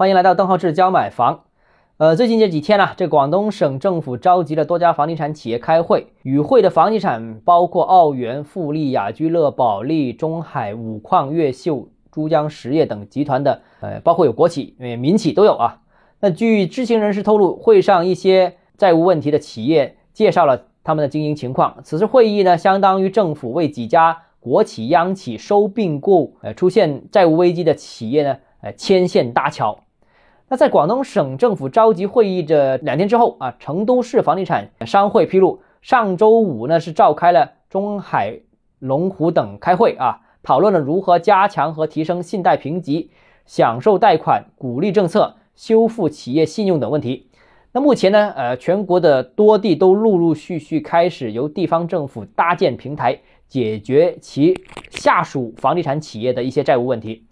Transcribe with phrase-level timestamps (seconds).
[0.00, 1.40] 欢迎来到邓浩志教买房。
[1.98, 15.82] 呃，最近这几天呢，这广东省政府召集了多家房地产企业开会，与会的房地产包括澳元、富力、雅居乐、保利、中海、五矿、越秀、珠江实业等集团的，呃，包括有国企、呃民企都有啊。
[16.20, 21.76] 那据知情人士透露，会上一些债务问题的企业介绍了他们的经营情况。
[21.84, 29.78] 此次会议呢，相当于政府为几家国企、央企收并购，呃，出现债务危机的企业呢，呃，牵线搭桥。
[30.52, 38.40] 那在广东省政府召集会议这两天之后啊，成都市房地产商会披露，上周五呢是召开了中海、
[38.80, 43.12] 龙湖等开会啊，讨论了如何加强和提升信贷评级、
[43.46, 47.28] 享受贷款鼓励政策、修复企业信用等问题。
[47.70, 54.60] 那目前呢，呃，全国的多地都陆陆续续开始由地方政府搭建平台，解决其
[54.90, 57.24] 下属房地产企业的一些债务问题。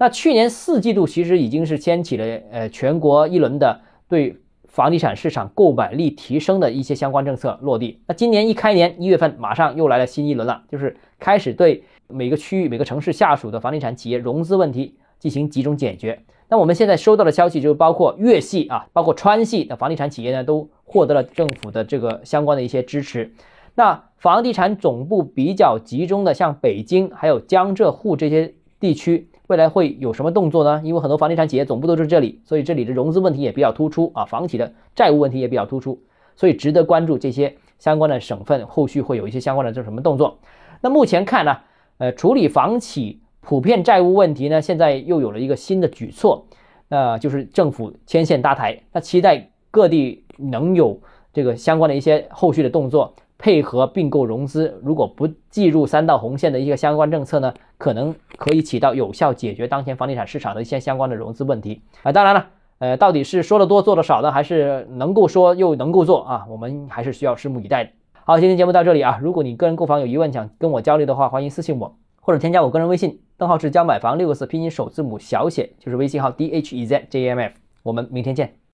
[0.00, 4.34] 那去年四季度其实已经是掀起了呃全国一轮的对
[4.66, 8.00] 房地产市场购买力提升的一些相关政策落地。
[8.06, 16.18] 那今年一开年一月份，马上又来了新一轮了，就是开始对每个区域、每个城市下属的房地产企业融资问题进行集中解决。
[16.48, 23.30] 那我们现在收到的消息就是，包括粤系啊，包括川系的房地产企业呢，都获得了政府的这个相关的一些支持。
[23.74, 29.26] 那房地产总部比较集中的，像北京还有江浙沪这些地区。
[29.50, 30.80] 未来会有什么动作呢？
[30.84, 36.00] 因为很多房地产企业总部都是这里，所以这里的融资问题也比较突出啊，房企的债务问题也比较突出，
[36.36, 40.38] 所以值得关注这些相关的省份后续会有一些相关的这什么动作。
[40.80, 41.58] 那目前看呢，
[41.98, 46.46] 呃，处理房企普遍债务问题呢，现在又有了一个新的举措，
[46.86, 51.00] 那就是政府牵线搭台，那期待各地能有
[51.32, 53.16] 这个相关的一些后续的动作。
[53.40, 62.12] 配合并购融资，如果不计入三道红线的一个相关政策呢，可能可以起到有效解决当前房地产市场的一些相关的融资问题啊。
[62.12, 62.46] 当然了，
[62.78, 66.46] 呃，到底是说的多做的少呢，还是能够说又能够做啊？
[66.50, 67.90] 我们还是需要拭目以待的。
[68.24, 69.18] 好，今天节目到这里啊。
[69.22, 77.54] 如果你个人购房有疑问，想跟我交流的话，欢迎私信我或者添加我个人微信，邓浩志教买房六个字拼音首字母小写就是微信号 d h e z j m f。
[77.82, 78.59] 我们明天见。